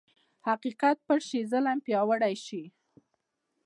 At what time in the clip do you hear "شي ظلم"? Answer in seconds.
1.29-1.77